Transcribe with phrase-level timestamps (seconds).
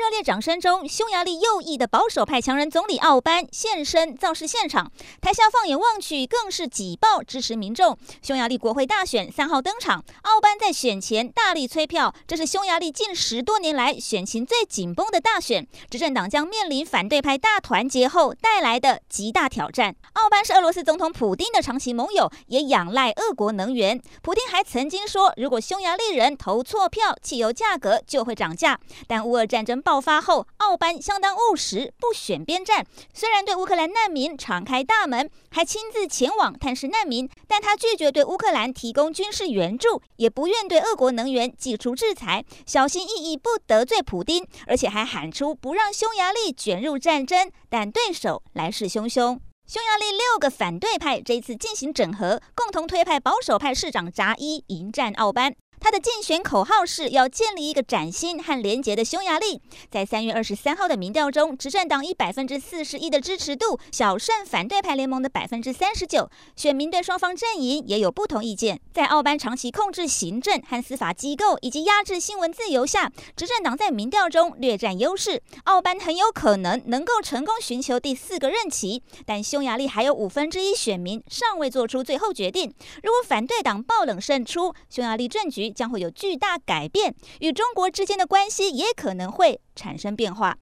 [0.00, 4.90] 热烈掌声中，匈牙利右翼的保守派强人总理奥班现身造势现场，
[5.20, 7.98] 台下放眼望去，更是挤爆支持民众。
[8.22, 19.94] 匈牙利国会大选三号登场，奥班在选前大力催票，这是匈牙利近十多年来选情最紧绷的大选，执政党将面临反对派大团结后带来的极大挑战。
[20.14, 24.00] 奥班是俄罗斯总统普丁的长期盟友，也仰赖俄国能源。
[24.22, 28.80] 普丁还曾经说，如果匈牙利人投错票，汽油价格就会涨价。
[29.06, 32.86] 但乌俄战争爆爆发后，奥班相当务实，不选边站。
[33.12, 47.50] 虽然对乌克兰难民敞开大门，还亲自前往探视难民，但他拒绝对乌克兰提供军事援助，也不愿对俄国能源祭出制裁，小心翼翼不得罪普丁，而且还喊出不让匈牙利卷入战争。
[47.68, 55.52] 但对手来势汹汹，匈牙利六个反对派这次进行整合，共同推派保守派市长扎伊迎战奥班。
[55.80, 59.60] 他的竞选口号是要建立一个崭新和廉洁的匈牙利。
[59.90, 66.30] 在三月二十三号的民调中，执政党以百分之四十一的支持度小胜反对派联盟的百分之三十九。
[66.54, 68.78] 选民对双方阵营也有不同意见。
[68.92, 75.42] 在奥班长期控制行政和司法机构以及压制新闻自由下，执政党在民调中略占优势。
[75.64, 82.72] 奥班很有可能能够成功寻求第四个任期，但匈牙利还有五分之一选民尚未做出最后决定。
[83.02, 90.58] 如果反对党爆冷胜出，匈牙利政局将会有巨大改变，与中国之间的关系也可能会产生变化。